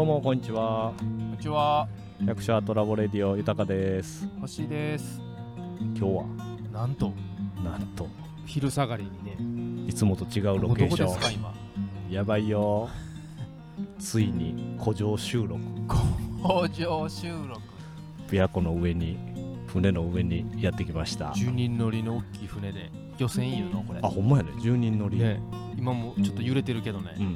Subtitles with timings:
[0.00, 0.94] どうもこんにちは。
[0.98, 1.86] こんにちは、
[2.24, 4.26] 役者トラボレディオ豊です。
[4.40, 5.20] 星です。
[5.78, 6.24] 今日は？
[6.72, 7.12] なんと。
[7.62, 8.08] なんと。
[8.46, 11.20] 昼下がりにね、いつもと違うどロケーション。
[11.20, 11.52] か今？
[12.08, 12.88] やばいよ。
[13.98, 15.60] ついに古城収録。
[16.42, 17.60] 工場収録。
[18.30, 19.18] 琵琶湖の上に
[19.66, 21.26] 船の上にやってきました。
[21.32, 22.90] 10人乗りの大きい船で。
[23.18, 23.82] 漁船いうの？
[23.82, 24.00] これ。
[24.02, 24.52] あほんまやね。
[24.62, 25.42] 10人乗り、ね、
[25.80, 27.14] 今もちょっと揺れてるけどね。
[27.18, 27.34] うん、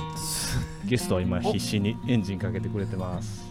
[0.84, 3.42] ゲストは今必死にエンジンかけてくれてます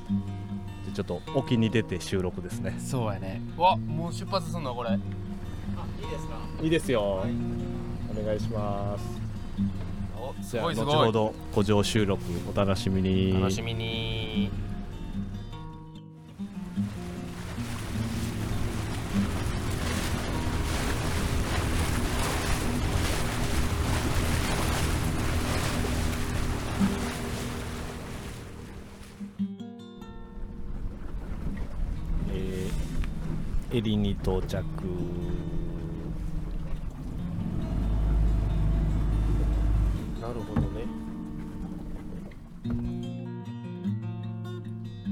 [0.86, 3.42] でちょっと沖に出て収録ですねそうやね。
[3.58, 4.90] わ、もう出発すんのこれ。
[4.90, 6.38] あ、いいですか？
[6.62, 9.04] いいですよ、お願いします
[10.16, 10.96] お、すごいすごい。
[10.96, 14.52] 後ほど古城収録お楽しみに楽しみに。
[33.84, 34.64] ー、襟に到着
[40.22, 40.86] なるほどね。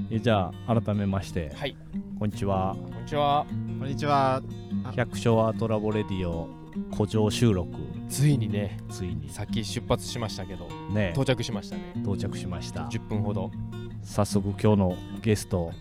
[0.10, 1.76] えじゃあ改めましてはい。
[2.18, 3.46] こんにちはこんにちは。
[3.80, 4.42] こんにちは。
[4.96, 6.48] 百姓アートラボレディオ
[6.96, 7.70] 古城収録
[8.10, 11.94] ついにね、ついにさっき出発しましたけど、ね到着しましたね。
[11.98, 13.52] 到着しました10分ほど。
[14.04, 15.72] 早速今日のゲスト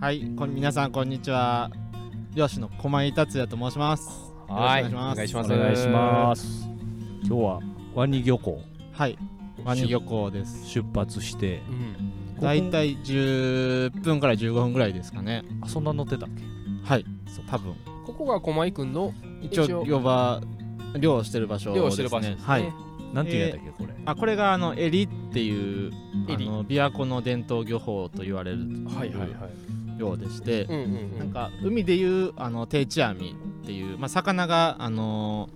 [0.00, 1.70] はい、こん皆さんこんにちは。
[2.34, 4.32] 漁師の駒井達也と申します。
[4.48, 4.84] はい。
[4.84, 6.68] お願いしますお願いします
[7.24, 7.60] 今日は
[7.94, 8.60] ワニ漁港
[8.92, 9.18] はい、
[9.64, 10.68] ワニ漁港です。
[10.68, 11.60] 出発して
[12.36, 12.40] うん。
[12.40, 15.42] だいたい10分から15分ぐらいですかね。
[15.60, 16.42] あそんな乗ってたっけ？
[16.84, 17.04] はい、
[17.48, 17.74] 多分。
[18.06, 20.40] ここが駒井くんの一応漁場
[20.98, 21.86] 漁をしてる場所ですね。
[21.86, 22.44] 漁してる場所ですね。
[22.46, 22.72] はい。
[23.12, 23.94] なんていうんやったっけこれ？
[24.06, 25.92] あこれがあのエリっていう
[26.28, 29.30] あの琵琶湖の伝統漁法と言われるはいはいはい。
[30.00, 30.66] 漁でして。
[30.66, 35.48] なんか海でいうあの定置網っていう、まあ、魚があの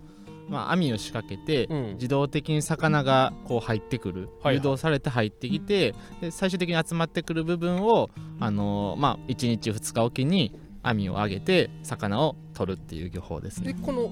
[0.48, 8.10] まあ、網を仕掛けて、うん自動的に魚がこう入ってくる、はいはい誘導されて入ってきてで最終的に集まってくる部分を、
[8.40, 13.72] あのまあ、1日2日おきに網を上げて魚を取るっていう漁法ですね。
[13.72, 14.10] でこの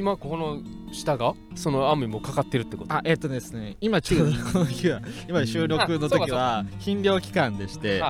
[0.00, 0.62] 今ここの
[0.92, 2.94] 下がその網もかかってるってこと？
[2.94, 8.02] あえっ、とですね今ちょうどこの日は 今収録の時は禁漁期間でして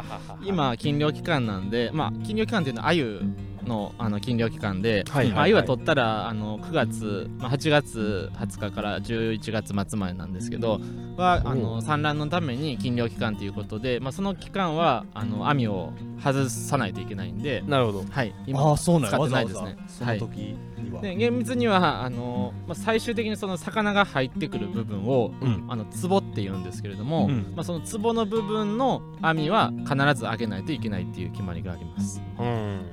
[0.44, 3.20] 今禁漁期間なんでまあ禁漁期間っていうのは鮎
[3.66, 5.34] のあの禁漁期間ではいはいはい。
[5.34, 10.80] まあ、鮎は取ったらあの9月、まあ、8月20日から11月末までなんですけど
[11.16, 18.04] はあの産卵のために禁漁期間ということで、まあ、その期間はあの網を外さないといけないんで、なるほど。
[18.08, 19.86] はい、ああそうな使ってないわざわざですね。
[19.88, 20.58] その時には、
[21.00, 25.66] で厳密にはあの、まあ、最終的にその魚が入ってくる部分を、うん。
[25.68, 27.52] あの壺って言うんですけれども、うん。
[27.54, 32.22] まあ、その壺の部分の網は必ず上げないといけないっていう決まりがあります。
[32.38, 32.86] うん。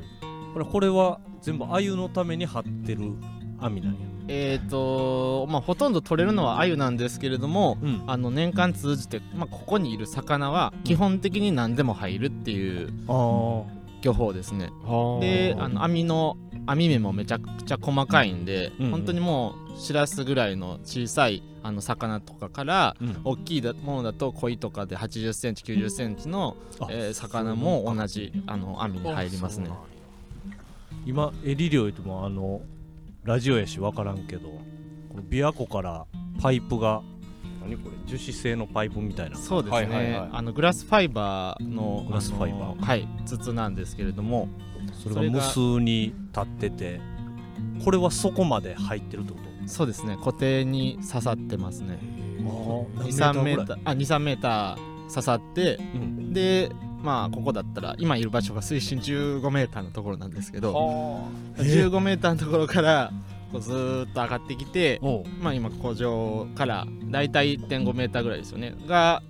[0.53, 3.13] これこれは全部鮎のために張ってる
[3.59, 3.99] 網なんや。
[4.29, 8.03] えーとまあ、ほとんど取れるのは鮎なんですけれども、うん。
[8.07, 13.63] あの年間通じて、まあ、ここにいる魚は基本的に何でも入るっていうあ
[14.01, 14.69] 漁法ですね。
[14.83, 16.37] はであの網の
[16.67, 18.91] 網目もめちゃくちゃ細かいんで、うんうん。
[18.91, 23.21] 本当にもうしらすぐらいの小さいあの魚とかからうん。
[23.23, 29.71] 大きいだものだと鯉とかで8 0センチ9 0センチの、あえー魚も同じあの網に入りますね。
[31.05, 32.61] 今エリ漁言ってもあの
[33.23, 34.61] ラジオやし分からんけどこ
[35.15, 36.05] の琵琶湖から
[36.41, 37.01] パイプが
[37.61, 37.97] 何これ？
[38.05, 39.37] 樹脂製のパイプみたいな。
[39.37, 42.81] そうですね、はいはいはいあのグラスファイバーのグラスファイバー。
[42.81, 44.49] はい筒なんですけれども
[45.13, 47.01] それが無数に立ってて
[47.83, 51.99] これはそこまで入ってるってこそうですね固定に刺さってますね。
[52.37, 56.33] と23メーーターあ23メーター刺さってうん。
[56.33, 56.71] で
[57.03, 63.11] まあここだったら今いる場所が水深15メーターのところなんですけどは15メーターのところから
[63.51, 64.99] こうずーっと上がってきて
[65.41, 68.73] まあ今湖上からだいたい1.5メーターぐらいですよね。
[68.87, 69.21] が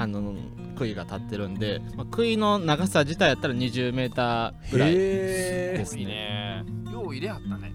[0.00, 0.34] あの
[0.76, 6.04] 杭が立ってるんで、まあ、杭の長さ自体やったら20メーターぐらいですね。
[6.04, 6.64] ね。
[6.92, 7.72] よう入れはったね。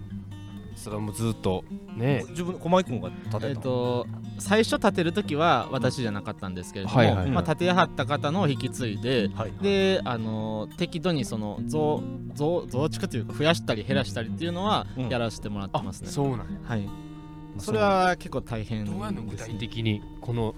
[0.74, 1.64] それはもうずっと
[1.96, 2.24] ね。
[2.30, 4.06] 自分駒井君が立てえっ、と
[4.38, 12.02] 最初立てる時は私じゃなかったんですけれども、はいはいまあ、立てはった方のを引き継いではいであの適度にその増
[12.34, 15.08] 増増築というか増やしたり減らしたりっていうのはうん。
[15.08, 16.44] やらせてもらってますね、そうなんや。
[16.64, 16.88] はい。
[17.58, 19.22] それは結構大変どうやんの？
[19.22, 20.54] 具ですね体的にこの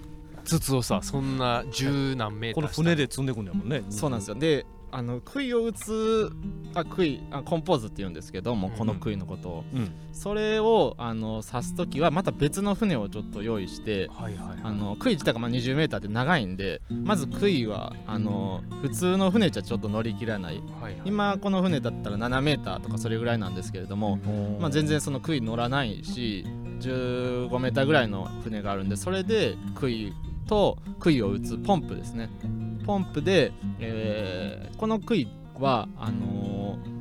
[0.47, 3.83] 筒をさそんな十何メーターこの船で積んでくんだもんね。
[3.89, 4.35] そうなんですよ。
[4.35, 6.31] であの杭を打つ
[6.73, 8.73] あ杭あコンポーズって言うんですけども、うん。
[8.73, 9.63] この杭のことを。
[9.73, 9.91] うん。
[10.13, 20.55] それをあの刺す時はまた別の船をちょっと用意してはいはいあの杭自体がまあ 20m って長いんでまず杭はあの普通の船じゃちょっと乗り切らない。
[20.55, 21.01] はいはい。
[21.05, 24.17] 今この船だったら 7m とかそれぐらいなんですけれども、
[24.59, 26.45] まあ、全然その杭乗らないし
[26.79, 30.13] 15m ぐらいの船があるんでそれで杭
[30.47, 32.29] と杭を打つポンプですね。
[32.85, 35.27] ポンプで、えーこの杭
[35.59, 36.97] はあのー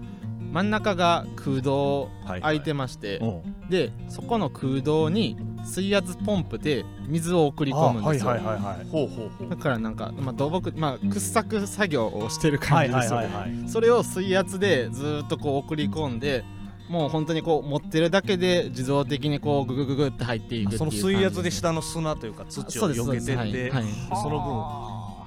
[0.53, 8.87] 真ん中が空洞はい空いてまして、うんでそこの空洞に水圧ポンプで水を送り込むんですよ、はいはいはいはい。
[8.87, 9.51] ほうほうほう。
[9.51, 13.69] だからなんか、まあ、土木、まあ、掘削作業をしてる感じですよね、はい。
[13.69, 16.45] それを水圧でずーっとこう送り込んで
[16.89, 23.71] もう本当にこう持ってるだけで自動的にこうググググって入っていくっていうその水圧で下の砂というか土を避けてってはい。
[23.71, 23.85] はい
[24.23, 24.39] その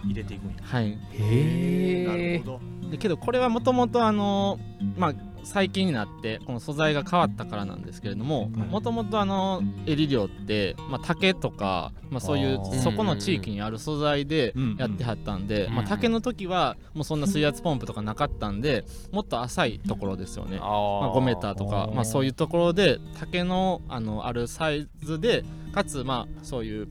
[0.01, 0.91] 分入れていくんやはい。
[0.91, 2.89] へえなるほど。
[2.89, 4.57] でけどこれはもともとあの
[4.97, 5.13] まあ
[5.43, 8.61] 最近になってこの素材が変わったからなんですけれどもうん。
[8.69, 20.57] もともとあの襟漁って、まあ、竹とか、まあ、そういうそこの地域にある素材でうんやってはったんで、うんまあ、竹の時はもうそんな水圧ポンプとかなかったんでもっと浅いところですよね。
[20.57, 25.43] あまあ、5メーターとかまあ、そういうところで竹のあのあるサイズで
[25.73, 26.87] かつまあそういう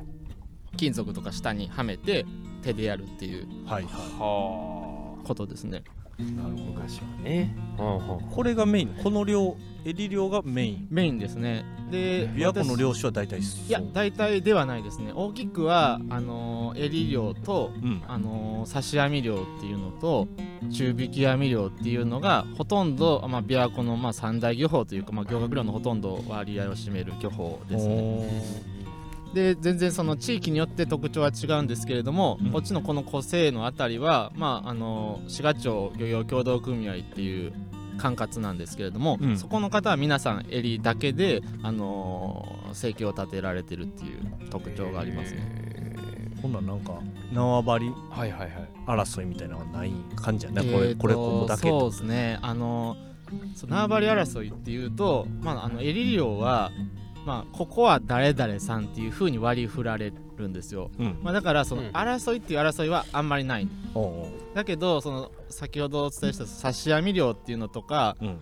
[0.77, 2.25] 金属とか下にはめて
[2.63, 5.79] 手でやるっていうはいははことですね。
[5.79, 5.83] い
[6.19, 6.63] なるほど。
[6.73, 7.55] 昔はね。
[7.79, 8.89] うんこれがメイン。
[9.03, 10.89] この量襟量がメイン。
[10.91, 11.65] メインですね。
[11.91, 13.67] で琵琶湖の私漁師は大体そう。
[13.67, 15.13] いや大体ではないですね。
[15.15, 18.03] 大きくはあのー襟漁とうん。
[18.07, 20.27] あのー刺し網漁っていうのと
[20.71, 28.78] 中引き網漁っていうのがほとんど、まあ、琵琶湖のまあ三大漁法というか、まあ、漁獲量のほとんど割合を占める漁法ですね。
[29.35, 32.51] で全然その地域によって特徴は違うんですけれども、うん。
[32.51, 37.53] こっちのこの湖西のあたりは、まあ、あの滋賀町漁業協同組合っていう
[37.99, 39.39] 管轄なんですけれども、うん。
[39.39, 44.21] そこの方は皆さん襟だけで、あのー生計を立てられてるっていう
[44.51, 45.41] 特徴がありますね。
[45.41, 45.97] ね
[46.43, 47.01] ほんなんか
[47.33, 48.51] 縄張りはいはいはい。
[48.87, 50.63] 争いみたいなのはない感じやね。
[50.63, 52.39] こえーとれこれここだけそうですね。
[52.43, 52.97] あの
[53.67, 56.71] 縄張り争いっていうと、まあ、あの襟漁は、
[57.27, 61.19] まあ、ここは誰々さんっていう風に割り振られるんですよ、うん。
[61.23, 61.89] まあ、だからそのうん。
[61.89, 63.69] 争いっていう争いはあんまりない。
[63.95, 64.27] おうおう。
[64.55, 68.39] だけどその先ほどお伝えした刺し網漁っていうのとかうん。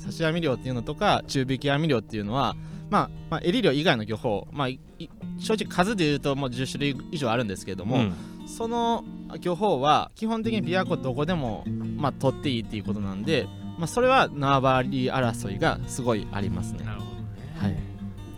[0.00, 2.56] 刺し網漁っていうのとか中引き網漁っていうのは
[2.90, 5.08] まあ、まあ、襟漁以外の漁法、まあ、いい
[5.38, 8.14] 正直数で言うともう10種類以上あるんですけれども、うん。
[8.46, 9.04] その
[9.40, 11.64] 漁法は基本的に琵琶湖どこでも、
[11.96, 13.46] まあ、取っていいっていうことなんで、
[13.78, 16.84] まあ、それは縄張り争いがすごいありますね。
[16.84, 17.09] なるほど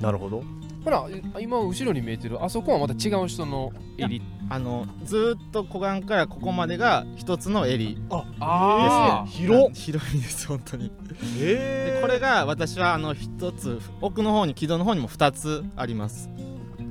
[0.03, 0.43] なるほど。
[0.85, 1.07] ほら
[1.41, 4.21] 今後ろに見えてるあそこはまた違う人の襟
[4.51, 7.99] あのずーっと湖岸からここまでが一つの襟
[8.41, 9.47] あですね。
[9.47, 10.91] 広広いです本当に。
[11.39, 16.29] へでこれが私はあの一つ奥の方に軌道の方にも2つあります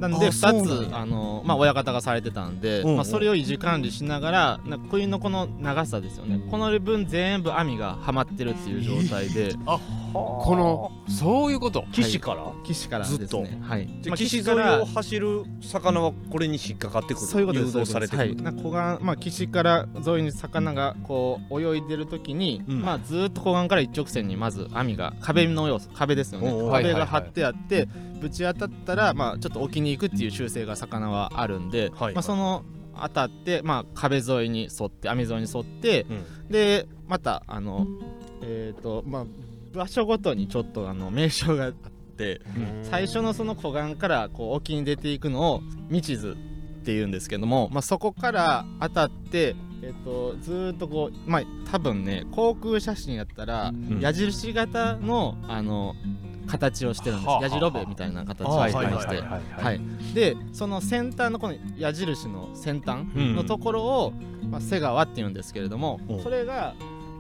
[0.02, 6.42] なんであそうなん2つやあの、まあ、親方がされてたんで、まあ、それを維持管理しながらな杭のこの長さですよね。
[6.50, 9.56] この分全部網がはまってるっていう状態で。
[10.14, 11.86] このそういうこと？
[11.94, 12.52] 岸から？
[12.66, 13.40] 岸からずっと。
[13.40, 13.46] は
[13.78, 17.28] い、まあ岸沿いからを走る魚はこれに引っかかってくる。
[17.28, 18.30] そういうことです誘導されてくる。
[18.30, 22.82] はい、なんか湖岸、まあ、岸から沿いに魚がこう泳いでる時に、うん。
[22.82, 26.52] まあ、ずーっと湖岸から一直線にまず網が壁の要素壁ですよね。
[26.70, 27.88] 壁が張ってあって、
[28.22, 32.64] ぶち当たったら、まあ、ちょっと置きに行くっていう習性が魚はあるんで、はいまあ、その
[32.96, 36.48] 当たって、まあ、壁沿いに沿って網沿いに沿ってうん。
[36.50, 37.88] でまたあの
[38.44, 39.26] えっ、とまあ
[39.74, 41.74] 場所ごとにちょっとあの名称があっ
[42.18, 42.42] て
[42.84, 46.38] 最初のその湖岸からこう沖に出ていくのを道図
[46.82, 54.00] っていうんですけども、まあ、そこから当たって、えっとずーっとこうまあ多分ね航空写真やったら、ん。
[54.00, 55.96] 矢印型のあの
[56.52, 57.28] 形をしてるんです。
[57.28, 59.08] はあはあ矢印べみたいな形をはいしてまして。
[59.08, 59.82] はいはいはいはい。
[60.14, 64.14] でその先端のこの矢印の先端のところを、
[64.50, 66.16] まあ、瀬川っていうんですけれども、う。
[66.16, 66.76] んそれが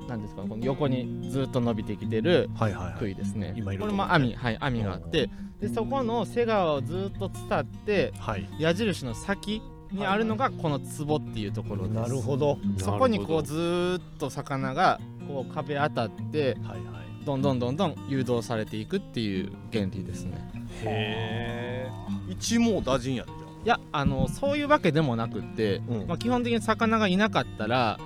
[0.07, 2.95] 何ですかこの横にずっと伸びてきてるはいはいはい。
[2.99, 3.53] 杭ですね。
[3.55, 8.49] 今いるとここれも網、はい、網があって、でそこの瀬川をずっと伝ってはい。
[8.59, 9.61] 矢印の先
[9.91, 11.95] にあるのがこの壺っていうところです。
[11.95, 12.57] なるほど。
[12.77, 20.51] そこにこうずーっと魚がこう壁当たってはいはいどんどんどんどん誘導されていくっていう原理ですね。
[20.83, 21.91] へえ
[22.29, 26.07] 一網打尽やでじいやあのそういうわけでもなくって、うん。
[26.07, 27.99] まあ、基本的に魚がいなかったら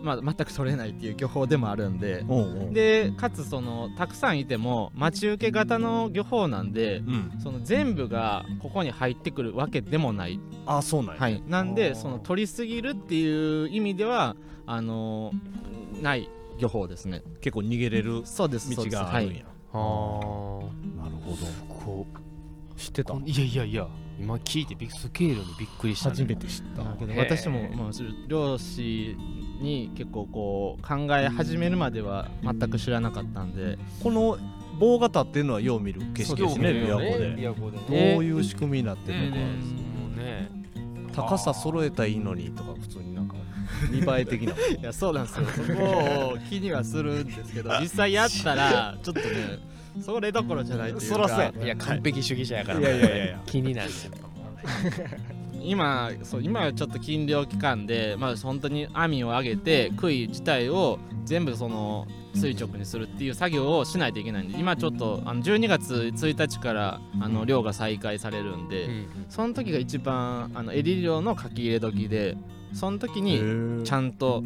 [0.00, 7.32] まあ、全く取れないっていう漁法でもあるんでおうおうでかつそのたくさんいても待ち受け型の漁法なんでうん。
[7.42, 16.28] その全部がここに入ってくるわけでもない、あそうなんや、はい、なんでその取りすぎるっていう意味ではあのーない
[16.58, 17.22] 漁法ですね。
[17.40, 19.78] 結構逃げれるそうです道そうですがあるんや、あー
[20.96, 21.36] なるほど。
[21.74, 22.06] こ
[22.76, 23.14] 知ってた？
[23.14, 23.88] ういやいやいや。
[24.20, 26.82] 今聞いてビスケールにびっくりした、ね、初めて知った。
[26.82, 27.90] だけど私も、まあ、
[28.26, 29.16] 漁師
[29.60, 33.78] に結構こう考え始めるまでは全く知らなかったんで。
[34.02, 34.36] この
[34.80, 36.00] 棒が立ってるのはよう見る？
[36.14, 37.34] 景色ですね琵琶湖で。
[37.36, 40.58] 琵琶湖でどうねいう仕組みになってるのか、ね
[41.12, 43.34] 高さ揃えたらいいのにとか普通になんか
[43.90, 45.46] 見栄え的ないやそうなんですよ。
[45.46, 45.82] そこ
[46.34, 49.58] を気にはするんですけど実際やったらちょっとね
[50.00, 51.14] それどころじゃないというか。
[51.14, 52.80] そらそいや完璧主義者やから。
[52.80, 53.40] いやいやいやいや。
[53.46, 53.90] 気になる。
[55.62, 72.36] 今そう今はちょっと禁漁期間で、まあ、本当に網を上げて杭自体を全部その垂直にするっていう作業をしないといけないんで今ちょっとあの12月1日からあの漁が再開されるんで、うんその時が一番あの襟漁の書き入れ時で
[72.72, 74.42] その時にちゃんと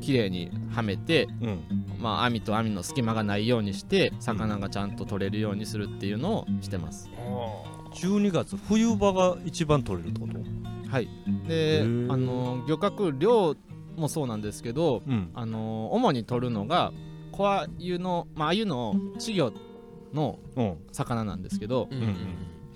[0.00, 1.60] 綺麗にはめて、うん。
[1.98, 7.10] まあ、網と網の隙間がないようにして魚がちゃんと取れるようにするっていうのをしてます。
[7.94, 10.38] 12月冬場が一番取れるってこと？
[10.90, 11.08] はい、
[11.48, 13.56] であの漁獲量
[13.96, 15.30] もそうなんですけどうん。
[15.34, 16.92] あの主に取るのが
[17.32, 19.52] 小鮎の、まあ、鮎の稚魚
[20.12, 20.76] のうん。
[20.92, 22.16] 魚なんですけどうんうん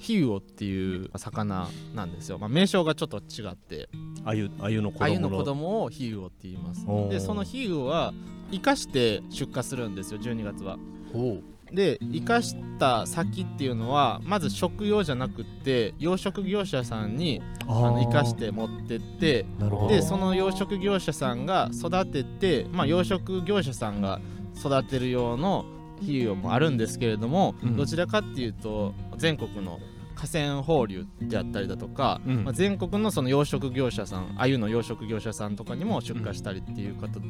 [0.01, 3.89] ヒウオっていう魚なんですよ、まあ、名称がちょっと違って。
[4.25, 5.31] あゆあゆの子供の。
[5.31, 6.87] 子供をヒウオって言います。
[7.11, 8.15] でそのヒウオは
[8.51, 10.79] 生かして出荷するんですよ12月は。
[11.13, 11.39] ほ
[11.71, 19.47] で生かした先っていうのはまず食用じゃなくって養殖業者さんにああのー生かして持ってって
[19.89, 24.21] でその養殖業者さんが育てて、まあ、養殖業者さんが
[24.59, 25.65] 育てる用の
[26.01, 27.77] 肥料もあるんですけれども、うん。
[27.77, 29.79] どちらかっていうと全国の
[30.21, 32.45] 河川放流であったりだとか、うん。
[32.45, 37.21] まあ、全国のその養殖業者さん鮎の養殖業者さんとかにも出荷したりっていうかた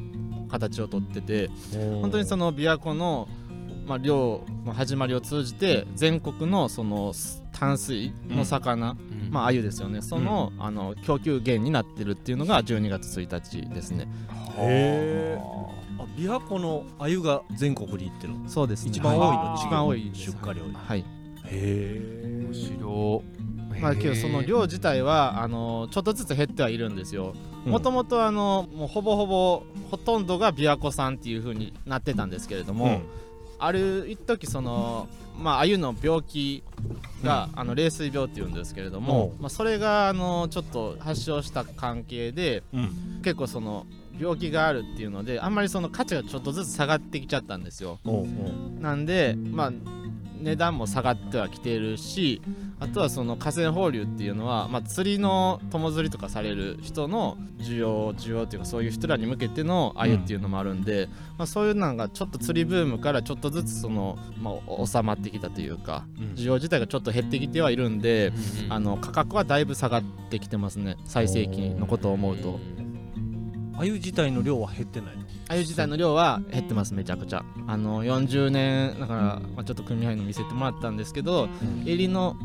[0.49, 1.49] 形をとってて
[2.01, 3.29] 本当にその琵琶湖の、
[3.85, 7.13] まあ、漁の始まりを通じて全国のその
[7.53, 8.95] 淡水の魚、う
[9.29, 10.01] まあ鮎ですよね。
[10.01, 14.07] その,、あの供給源になってるっていうのが12月1日ですね。
[14.57, 15.39] へえ
[15.97, 18.49] あ琵琶湖の鮎が全国に行ってるの？
[18.49, 18.89] そうですね。
[18.89, 19.37] 一番多いの？
[19.37, 19.65] はい。
[19.65, 20.75] 一番多い出荷量で。
[20.75, 21.20] はい
[21.51, 23.23] へえ面白
[23.81, 27.33] まあけどその量自体はあのちょっとずつ減ってはいるんですよ。
[27.65, 33.01] もともとあのもうほぼほぼほとんどが琵琶湖産っていう風になってたんですけれども、
[33.59, 35.07] ある一時その
[35.39, 36.63] まあ鮎の病気
[37.23, 43.11] が、あの冷水病っていうんですけれども、まあ、それがあのちょっと発症した関係でうん。
[43.23, 43.85] 結構その
[44.19, 47.99] 病気があるっていうのであんまりその価値がちょっとずつ下がってきちゃったんですよ。
[48.79, 49.71] なんでまあ
[50.41, 52.41] 値段も下がってはきてるし
[52.79, 61.07] あとはその河川放流っていうのは、まあ、釣りの友釣りとかされる人の需要需要っていうかそういう人らに向けての鮎っていうのもあるんで、
[61.37, 66.05] まあ、そういうのがちょっと釣りブームからちょっとずつその、まあ、収まってきたというか
[66.35, 68.33] 需要自体がちょっと減ってきてはいるんで、
[68.69, 72.59] あの価格はだいぶ下がってきてますね最盛期のことを思うと
[73.81, 75.23] 鮎自体の量は減ってないの？
[75.49, 77.43] 鮎自体の量は減ってますめちゃくちゃ。
[77.67, 81.49] あの40年だから、まあ、ちょっと組合の見せてもらったんですけど
[81.85, 82.35] 襟の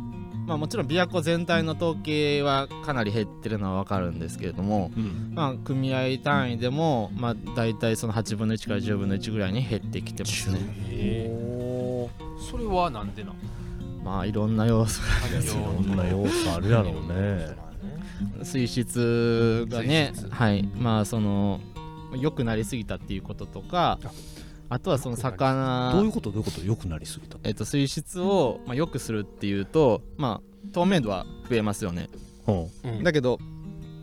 [0.46, 5.32] まあもちろん琵琶湖全体の統計はかなり減ってるのは分かるんですけれども、うん。
[5.34, 10.60] まあ、組合単位でも、まあ、大体その8分の1から10分の1ぐらいに減ってきてますね。
[10.90, 12.10] へ
[12.48, 13.34] それはなんでなん？
[14.04, 17.65] まあいろんな要素いろんな要素あるやろうね
[18.42, 20.62] 水質がねはい。
[20.62, 21.60] まあその
[22.20, 23.98] 良くなりすぎたっていうこととか
[24.68, 25.92] あとはその魚。
[25.92, 26.30] どういうこと？
[26.30, 26.64] どういうこと？
[26.64, 27.38] 良くなりすぎた。
[27.44, 32.08] えっと、水質を、まあ、良くするっていうと、まあ、透明度は増えますよね。
[32.48, 32.52] う。
[32.52, 33.04] んうん。
[33.04, 33.38] だけど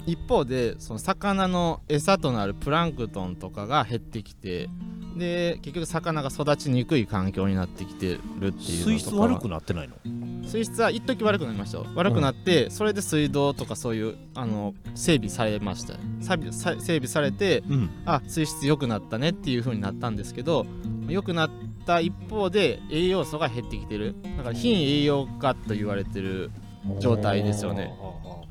[0.05, 4.69] 一方でその魚の餌となるプランクトンとかが減ってきて
[5.17, 8.59] で結局魚が育ちにくい環境になってきてるっていうのとか。
[8.85, 9.95] 水質悪くなってないの？
[10.43, 11.77] 水質は一時悪くなりました。
[11.77, 15.93] よ悪くなって、それで水道とかそういうあの整備されました。
[16.19, 17.89] 整備されてうん。
[18.05, 20.65] あ水質良くなったねっていう風になったんですけど
[21.07, 21.51] 良くなっ
[21.85, 24.15] た一方で栄養素が減ってきてる。
[24.37, 26.51] だから貧栄養化と言われてる
[26.99, 27.93] 状態ですよね。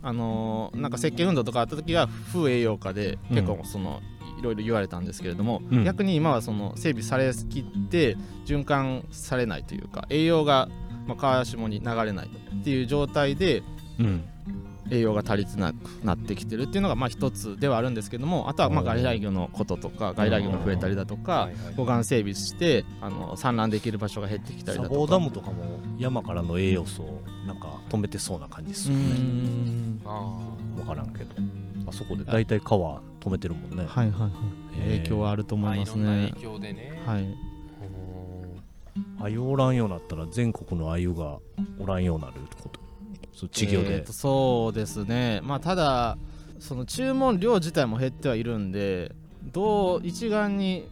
[0.04, 4.00] あのーなんか石鹸運動とかあった時は不栄養化で結構その、
[4.42, 5.84] いろいろ言われたんですけれども、うん。
[5.84, 10.68] 逆に今はその整備されきって循環されないというか栄養が
[11.06, 13.62] まあ川下に流れないっていう状態で
[13.98, 14.24] うん。
[14.90, 29.04] 栄養が足りてなくなってきてるっていうのがまあ一つではあるんですけどもあとはまあ外来魚のこととか外来魚が増えたりだとか護岸整備してあの産卵できる場所が減ってきたりだとかダムとかも山からの栄養素をなんか止めてそうな感じですうよね
[30.76, 31.34] 分からんけど
[31.86, 33.84] あそこで大体川止めてるもんね。
[33.86, 34.28] はいはいは
[34.76, 34.80] い。
[34.80, 37.02] 影響はあるとー思いますあろんなね影響でね。
[37.06, 37.26] はい。
[39.18, 41.38] 鮎おらんようになったら全国の鮎が
[41.78, 42.80] おらんようになるってこと？
[43.34, 43.96] そう稚魚で。
[43.96, 45.40] えーとそうですね。
[45.42, 46.18] まあただ
[46.58, 49.12] その注文量自体も減ってはいるんで
[49.52, 50.88] どう一概に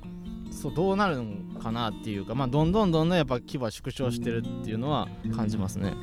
[0.51, 5.95] そうどうなるんかなっていうかまあどんどんどんどんやっぱ規模は縮小してるっていうのは感じますね。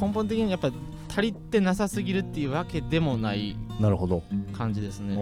[0.00, 0.70] 根本的にやっぱ
[1.08, 4.22] 足りてなさすぎるっていうわけでもないなるほど。
[4.52, 5.14] 感じですね。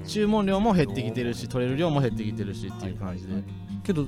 [0.00, 3.34] うん注文量も減ってきてるし取れる量も減ってきてるしっていう感じで。
[3.82, 4.02] けど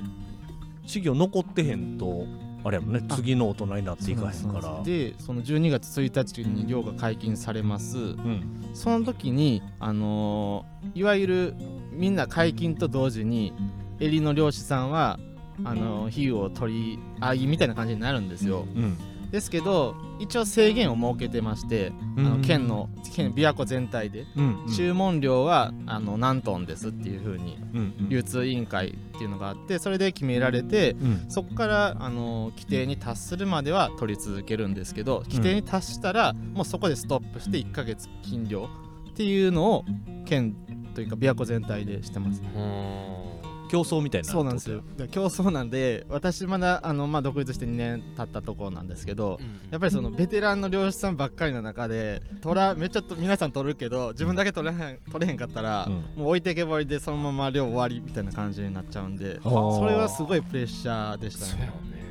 [0.83, 2.25] 稚魚残ってへんと
[2.63, 4.83] あれやもんねあ次の大人になっていかへんから。
[4.83, 7.97] でその12月1日に漁が解禁されます。
[7.97, 8.43] うん。
[8.73, 11.53] その時にあのーいわゆる
[11.95, 13.53] みんな解禁と同時に
[13.99, 15.19] 襟の漁師さんは
[15.63, 18.65] あのー比喩を取り合いみたいな感じになるんですよ。
[18.75, 18.97] うん。
[19.31, 24.73] ですけど一応制限を設けてまして、あの県の県琵琶湖全体でうんうん。
[24.73, 28.09] 注文量はあの何トンですっていう風にうんうん。
[28.09, 31.25] 流通委員会っていうのがあってそれで決められてうん。
[31.29, 38.69] そこからあの規定に達するまでは取り続けるんですけど規定に達したらもうそこでストップして1ヶ月禁漁
[39.11, 39.85] っていうのを
[40.25, 40.55] 県
[40.95, 42.41] というか琵琶湖全体でしてます。
[42.55, 43.45] うん。
[43.67, 44.83] 競争みたいなそうなんですよ。
[44.95, 49.39] で競争なんで私まだあの、まあ、独立して2年経ったところなんですけど
[49.71, 55.93] やっぱりそのベテランの漁師さんばっかりの中で取らめっちゃと皆さん取るけど自分だけ取れへん取れへんかったら、うん。
[55.93, 61.51] もう置いてけぼりでそのまま漁終わりみたいな感じになっちゃうんでそれはすごいプレッシャーでしたね。
[61.51, 62.05] そうやね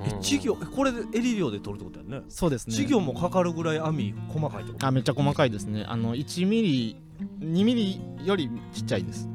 [0.00, 2.26] え稚魚えこれで襟漁で取るってことやね。
[2.28, 2.76] そうですね。
[2.76, 4.86] 稚魚もかかるぐらい網細かいってこと？
[4.86, 5.84] あめっちゃ細かいですね。
[5.88, 6.96] あの1ミリ
[7.40, 9.28] 2ミリよりちっちゃいです。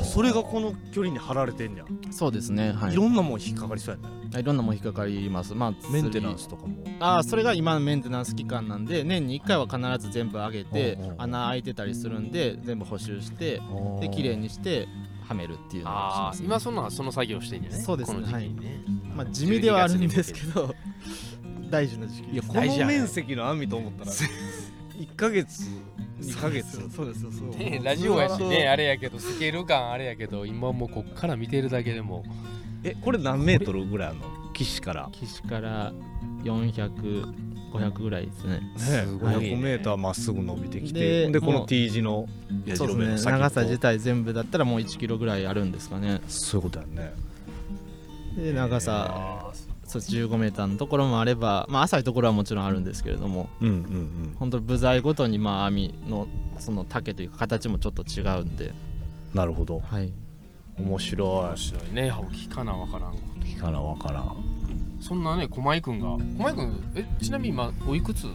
[0.00, 2.72] あそれがこの距離に張られてんねや、そうですね。
[2.72, 2.92] はい。
[2.92, 5.54] いろんなもん引っかかりそうやねいろんなもん引っかかります。
[5.54, 6.76] まあメンテナンススとかも。
[7.00, 11.10] あーそれが今のメンテナンス期間なんで年に1回は必ず全部上げておうおう。
[11.10, 13.60] おう穴開いてたりするんで全部補修して
[14.00, 14.86] で綺麗にして
[15.26, 18.20] はめるっていうのをしああます今そんなその作業してんじゃねそうですね。
[18.20, 18.84] この時期にね。
[19.16, 20.74] まあ地味ではあるんですけど
[21.70, 22.94] 大事な時期いやこ大事やね。
[22.94, 24.12] の面積の網と思ったら
[24.96, 25.64] 1ヶ月
[26.20, 26.88] 2ヶ月。
[26.94, 32.24] そうですそうねラジオやしねあれやけどスケール感あれやけど今もうこっから見てるだけでも。
[32.84, 34.24] えこれ何メートルぐらいあるの？
[34.52, 35.08] 岸から。
[35.12, 35.92] 岸から
[36.44, 38.60] 400500ぐらいですね。
[38.60, 38.60] ね
[39.18, 42.28] 500メーターまっすぐ伸びてきてででこの T 字の
[42.64, 43.32] 矢そうですね。
[43.32, 46.20] 長さ自体全部だったらもう1キロぐらいあるんですかね。
[46.28, 47.12] そういうことやね
[48.36, 49.52] で長さ
[50.00, 54.36] そう15メーターのところもあればまあ浅いところはもちろんあるんですけれどもうんうんうん。
[54.38, 56.26] 本当部材ごとにまあ網の
[56.58, 58.72] その丈というか形もちょっと違うんで。
[59.34, 59.80] なるほど。
[59.80, 60.12] はい。
[60.78, 62.12] 面白面白いね。
[62.12, 64.24] 聞かなわからんこい聞かなわからん。
[64.24, 64.36] と
[65.00, 68.26] そんなね駒井くんが駒井くんえちなみに今おいくつ？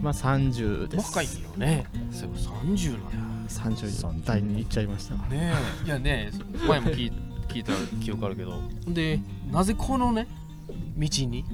[0.00, 1.06] まあ30です。
[1.08, 1.86] 若いよね。
[2.10, 5.14] そういえば30なんや30代に行っちゃいました。
[5.14, 5.52] ね
[5.84, 5.86] え。
[5.86, 6.30] いやね
[6.66, 7.12] 前も聞い
[7.48, 7.72] 聞いた
[8.02, 8.54] 記憶あるけど。
[8.88, 9.20] で
[9.50, 10.26] なぜこのね
[10.96, 11.44] 道に？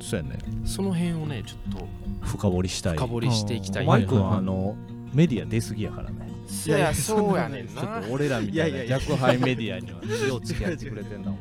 [0.00, 0.38] そうやね。
[0.64, 1.88] その辺をねちょっと
[2.26, 2.96] 深掘りしたい。
[2.96, 3.86] 深掘りしていきたい。
[3.86, 4.76] マイクはあの
[5.12, 6.30] メディア出過ぎやからね。
[6.66, 11.38] いやいやそうやねんちょなっと俺らみたいな逆配メディアには気をつけやってくれてんだもん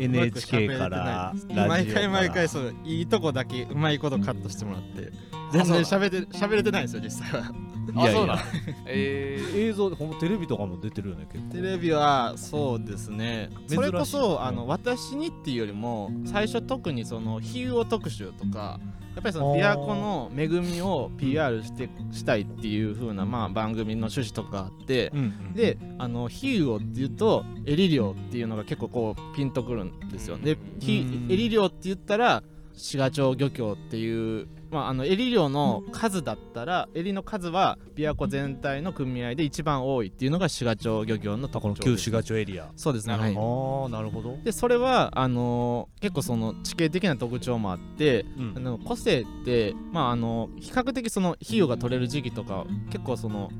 [0.00, 1.68] NHK からラジオから。
[1.68, 5.12] 毎回毎回そういいとこだけうまいことカットしてもらって。
[5.52, 7.52] 全然喋って喋れてないんですよ実際は
[7.92, 8.44] いそうなやいや
[8.86, 11.52] え映像でほんまテレビとかも出てるよね結構。
[11.54, 13.50] テレビはそうですね。
[13.66, 13.74] 珍しい。
[13.76, 18.80] それこそあの私にっていうよりも最初特にその比喩特集とか
[19.14, 30.38] やっぱりその琵琶湖の恵みを PR してしたいっていう風なまあ番組の趣旨とかあってうんうんであの比喩をっていうとエリ漁っていうのが結構こうピンとくるんですよ。
[30.38, 31.32] でひうん。
[31.32, 32.42] エリ漁って言ったら
[32.78, 42.70] 滋賀町漁協っていう、まあ、あのエリ漁の数だったらエリの数は琵琶湖全体の組合で一番多いっていうのが滋賀町漁協のこの特徴です旧市街町エリア。
[42.76, 43.36] そうですねはい。
[43.36, 44.38] ああなるほど。
[44.44, 48.52] でそれはあのー結構その地形的な特徴もあってうん。
[48.56, 53.50] あの個性ってまああの比較的その費用が取れる時期とか結構その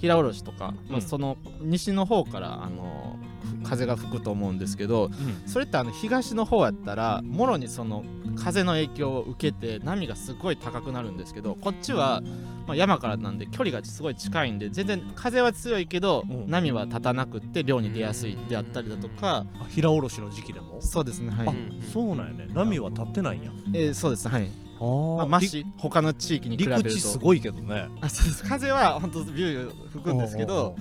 [0.00, 1.02] 平卸とか、まあ、うん。
[1.02, 3.16] その西の方からあの
[3.62, 5.10] ふ風が吹くと思うんですけど
[5.46, 8.04] それってあの東の方やったらもろにその
[8.36, 12.22] 風の影響を受けて波がすごい高くなるんですけどこっちは、
[12.66, 16.50] まあ、山からなんで距離がすごい近いんで全然風は強いけど、うん。
[16.50, 20.80] 波は立たなくって漁に出やすいであったりだとか、あ平卸の時期でも？
[20.80, 21.48] そうですねはい。
[21.48, 21.52] あ、
[21.92, 22.48] そうなんやね。
[22.52, 23.50] 波は立ってないんや。
[23.72, 24.48] えーそうですはい
[24.80, 26.88] まあ、マシ他の地域に比べると。
[26.88, 27.88] 陸地すごいけどね。
[28.00, 30.76] あそうです風は本当ビュービュー吹くんですけど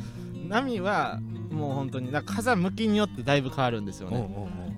[0.47, 1.19] 波は
[1.51, 4.27] もう本当にだから風向きによってだいぶ変わるんですよね。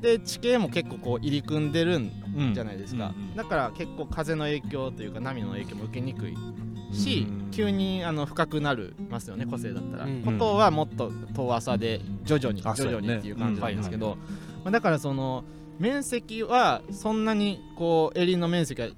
[0.01, 6.35] で地形も結構こう入り組んでるんうんじゃないですか、うんうんだから結構風の影響というか波の影響も受けにくい
[6.93, 14.17] し、うん急にあの深くなるますよね個性だったら、うんことはもっと遠浅で徐々にあ徐々にっていう感じなんですけど、うん。
[14.17, 14.17] ま
[14.65, 15.45] あ、だからその
[15.79, 18.89] 面積はそんなにこう襟の面積が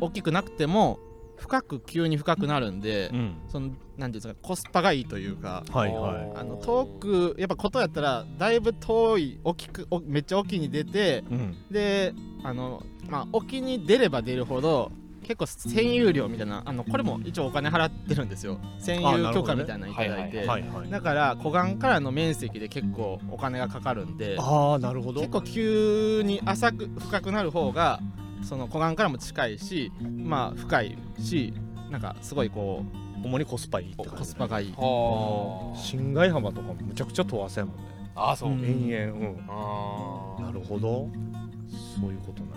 [0.00, 0.98] 大きくなくても
[1.36, 3.34] 深く急に深くなるんで、うん。
[3.48, 6.32] そのなんていうんですかコスパがいいというかはいはい。
[6.36, 11.56] あの遠くやっぱことやったらだいぶ遠い大きくおめっちゃ沖に出てうん。
[11.70, 18.58] であのまあ沖に出れば出るほど結構占有料みたいなあのこれも一応お金払ってるんですよ。
[18.80, 25.20] 占有許可みたいなのいただいて、はいはいだから湖岸からの面積で結構お金がかかるんでああなるほど。
[25.20, 28.00] 結構急に浅く深くなる方が
[28.42, 31.52] その湖岸からも近いしまあ深いし
[31.90, 32.84] なんかすごいこ
[33.22, 34.72] ほんまにコスパいいってう感じコスパがいい。
[34.76, 37.82] は新外浜とかもむちゃくちゃ遠浅やもんね。
[38.14, 38.64] ああそう、うん。
[38.64, 39.44] 延々うん。
[39.48, 40.42] あー。
[40.46, 41.08] なるほど。
[42.00, 42.56] そういうことなんや。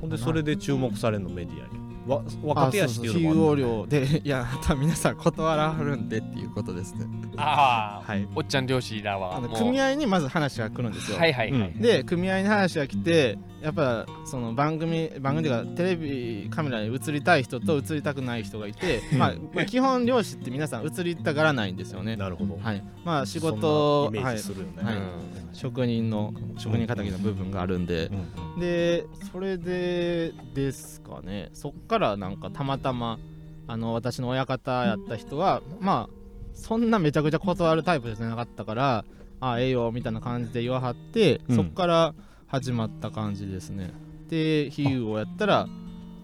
[0.00, 4.46] ほんでそれで注目されるのメディアにわ若手やしっていうのもある費用量で いや
[4.78, 7.06] 皆さん断らはるんでっていうことですね。
[7.36, 8.28] あー、はい。
[8.34, 22.16] おっちゃん漁師らは組合にまず話が来るんですよ、はいはいはい、うんで組合に話が来てやっぱその番組番組というかテレビカメラに映りたい人と映りたくない人がいて、まあ、まあ基本漁師って皆さん映りたがらないんですよね。
[22.16, 22.56] なるほど。
[22.56, 22.84] はい。
[23.04, 24.36] まあ仕そ事んなイメはい。
[24.36, 24.96] はい。
[24.96, 24.98] う
[25.34, 28.10] ん職人の職人敵の部分があるんで、
[28.54, 28.60] うん。
[28.60, 31.50] でそれでですかね。
[31.52, 33.18] そっからなんかたまたま
[33.66, 36.14] あの私の親方やった人はまあ
[36.54, 39.04] そんなめちゃくちゃ断るタイプじゃなかったから
[39.40, 41.56] あええよみたいな感じで言わはって、うん。
[41.56, 42.14] そっから
[42.48, 43.92] 始まった感じですね。
[44.28, 45.68] で比喩をやったら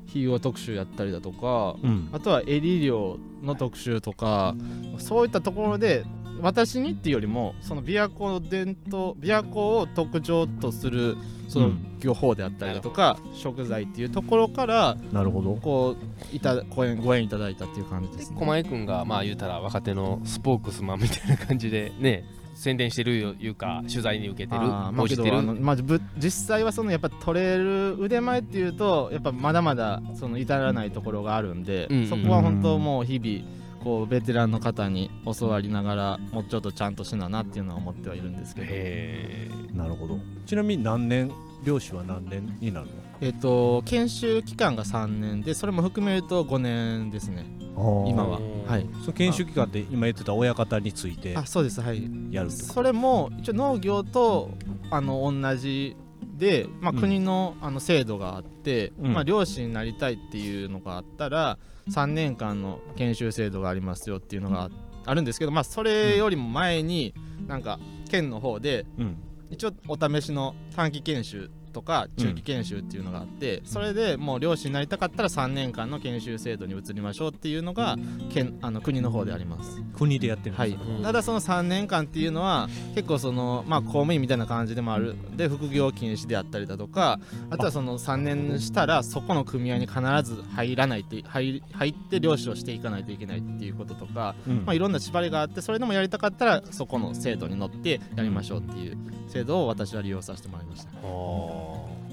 [0.07, 2.09] 比喩を特集やったりだとかうん。
[2.13, 4.55] あとは襟漁の特集とか
[4.99, 6.05] そういったところで
[6.41, 11.17] 私にっていうよりもその琵琶湖の伝統琵琶湖を特徴とする
[11.49, 11.91] そのうん。
[12.05, 15.55] 漁法であったりだとか、食材っていうところからなるほど。
[15.55, 15.97] こ
[16.33, 18.37] ういたご縁ご縁いただいたっていう感じですね。
[18.39, 25.25] 駒井君がまあ言うたら若手のスポークスマンみたいな感じでね宣伝してるよいうか取材に受けてるあーまあ応じてる。
[25.25, 31.99] けどあのまあ、ぶ実際はそのやっぱ取れる腕前っていうとやっぱまだまだその至らないところがあるんで、うん。
[31.99, 38.67] うんそこは本当もう日々こうベテランの方に教わりながらもうちょっとちゃんとしななっていうのは思ってはいるんですけど。
[38.71, 40.19] へなるほど。
[40.47, 41.31] ちなみに何年
[41.65, 42.87] 漁師は何年になる
[43.21, 47.47] えっ、と研修期間が3年でそれも含めると5年ですね。
[47.75, 48.39] の今は。
[48.39, 48.87] うんはい。
[49.01, 51.81] その研修期間って今言ってた親方についてあそうです。
[51.81, 52.09] はい。
[52.31, 54.51] やるそれも一応農業と
[54.91, 55.97] あの同じ
[56.37, 57.01] で、まあ、うん。
[57.01, 59.13] 国の,、あの制度があって、うん。
[59.13, 61.59] まあ、漁師になりたいっていうのがあったら
[61.91, 64.71] 3年間の研修制度がありますよっていうのがあ
[65.07, 67.15] あるんですけど、まあ、それよりも前に
[67.47, 67.79] なんか
[68.11, 69.17] 県の方でとうん。
[69.51, 77.97] 一応お試しの短期研修とか中期研修っていうのがあって、それでもう漁師になりたかったら3年間の研修制度に移りましょうっていうのが
[78.31, 79.83] 県あの国の方であります。
[79.95, 81.03] 国でやってるんはいですよ、うん。
[81.03, 85.17] ただその3年間っていうのは結構そのまあ公務員みたいな感じでもある。
[85.37, 87.19] で副業禁止であったりだとか
[87.51, 94.65] あとはその3年したらそこの組合に必ず入らないって入入って漁師をしていかないといけないっていうこととか、うん。
[94.65, 98.97] まあ、いろんな縛りがあってそれでもやりたかったらそこの制度に乗ってやりましょうっていう
[99.29, 100.91] 制度を私は利用させてもらいました。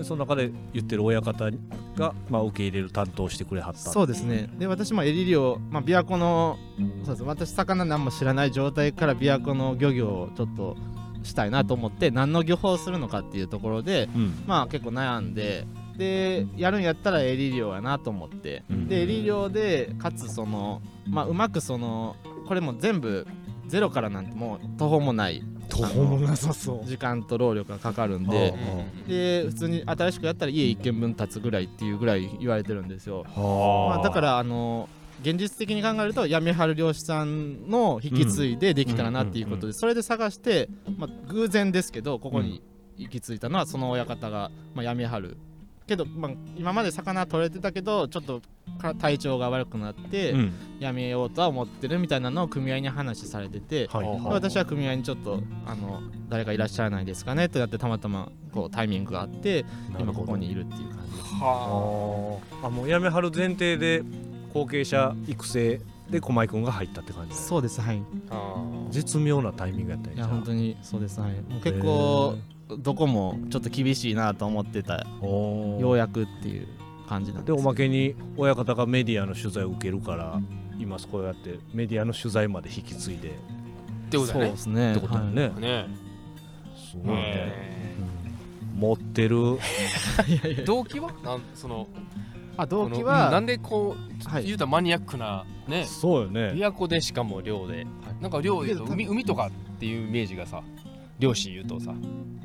[0.02, 1.50] でその中で言ってる親方
[1.96, 4.50] が、まあ、受け入れる担当してくれはったそうですね。
[4.58, 6.58] で私もエリ漁、まあ、琵琶湖の
[7.04, 10.76] そうです私魚何も知らない状態から琵琶湖の漁業をちょっと
[11.24, 14.44] したいなと思って何の漁法をするのかっていうところでうん。
[14.48, 15.66] まあ結構悩んで
[15.98, 18.88] でやるんやったらエリ漁やなと思って、うん。
[18.88, 22.16] でエリ漁でかつそのまあうまくその
[22.48, 23.28] これも全部
[23.68, 26.86] ゼロからなんてもう途方もない途方もなさそう。
[26.86, 29.10] 時間と労力がかかるんあであ。
[29.10, 33.24] で普通に新しくやったら家1軒分建つぐらいっていうぐらい言われてるんですよ。
[33.24, 34.90] はまあ、だからあの
[35.22, 42.62] 現実的に考えると闇春漁師さんの引き継いでできたらなっていうことでそれで探して、まあ、偶然ですけどここに
[42.98, 45.38] 行き着いたのはその親方が、まあ、闇春
[45.88, 48.42] けど、まあ、今まで魚取れてたけどちょっと
[48.80, 50.54] か体調が悪くなってうん。
[50.80, 53.88] やめようとは思ってるみたいなのを組合に話されてて。
[53.88, 59.66] はいで私は組合にちょっとあの誰かいらっしゃらないですかねってなってたまたまこうタイミングがあって
[60.00, 61.46] 今ここにいるっていう感じですあ。
[61.46, 64.04] ーあもうやめはる前提で
[64.54, 67.80] 後継者育成で駒井君が入ったって感じそうです。
[67.82, 68.02] はい。
[68.90, 70.18] 絶妙なタイミングやったんや。
[70.18, 71.20] いや本当にそうです。
[71.20, 71.32] はい。
[71.32, 72.36] もう結構
[72.78, 76.68] どこもちょっと厳しいなと思ってたようやくっていう
[77.08, 80.40] 感じなんでおまけに親方がメディアの取材を受けるから
[80.80, 83.30] 今こうやってメディアの取材まで引き継いで。
[83.30, 83.32] っ
[84.12, 84.46] てことだね。
[84.46, 84.92] そうですね。
[84.92, 85.88] ってことだよね、ね。
[86.76, 87.96] すごいね、え
[88.76, 89.38] 持ってる。
[89.38, 91.14] ー動機は？
[91.24, 91.88] なんその
[92.58, 94.46] あ動機はなんでこう、はい。
[94.46, 95.86] 言うたらマニアックなね。
[95.86, 96.52] そうよね。
[96.52, 97.88] 琵琶湖でしかも漁で、
[98.20, 100.62] なんか漁海海とかっていうイメージがさ
[101.20, 101.94] 漁師言うとさ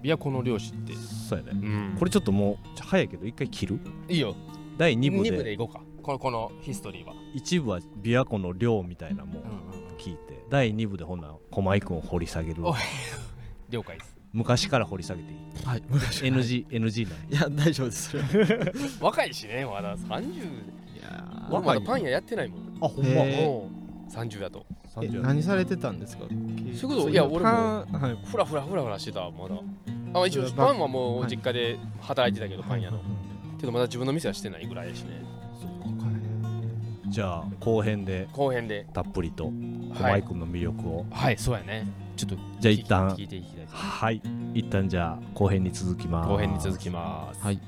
[0.03, 1.61] 琵琶湖の漁師って、そうやね。
[1.63, 1.97] うん。
[1.99, 3.81] これちょっともう早いけど一回切る？
[4.09, 4.35] いいよ。
[4.77, 5.31] 第2 2部で。
[5.33, 5.81] 部でいこうか。
[6.03, 9.43] このこのヒストリーは、一部は琵琶湖の漁みたいなもん
[9.99, 10.45] 聞いて。
[10.49, 12.67] 第2部でほんなら駒井君を掘り下げる。
[12.67, 12.75] おい。
[13.71, 14.17] 了解です。
[14.33, 15.65] 昔から掘り下げていい。
[15.65, 18.11] はい昔 NG NG ないいや大丈夫です。
[18.11, 19.97] それはい若いしねまだ。
[19.97, 20.45] 30
[21.03, 22.79] や俺まだパン屋やってないもん。
[22.83, 23.11] あほんま。
[23.11, 23.45] へー。
[23.45, 23.71] も
[24.09, 24.65] う30だと
[25.03, 26.25] え30何されてたんですか？
[26.75, 27.11] そういうこと？
[27.11, 27.41] いや俺も。
[27.43, 28.19] パンはい。
[28.25, 29.57] フラフラフラフラしてたまだ。
[30.21, 31.31] あ一応パンはもうはい。
[31.31, 33.01] 実家で働いてたけどパン屋の。
[33.61, 35.25] けどまだ自分の店はしてないぐらいやしね。
[37.09, 38.87] じゃあ後編で後編で。
[38.93, 39.53] たっぷりとはい。
[39.95, 41.07] 駒井君の魅力を。
[41.11, 41.87] はいそうやね。
[42.17, 43.11] ちょっとじゃあ一旦。
[43.11, 44.23] 聞いていきたいはい。
[44.55, 46.29] 一旦じゃあ後編に続きます。
[46.31, 47.41] 後編に続きます。
[47.43, 47.61] はい